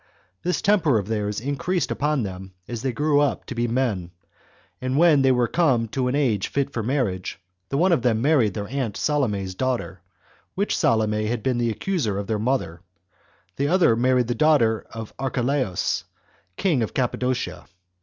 [0.41, 4.09] This temper of theirs increased upon them as they grew up to be men;
[4.81, 7.39] and when they were Come to an age fit for marriage,
[7.69, 10.01] the one of them married their aunt Salome's daughter,
[10.55, 12.81] which Salome had been the accuser of their mother;
[13.57, 16.05] the other married the daughter of Archelaus,
[16.57, 17.67] king of Cappadocia.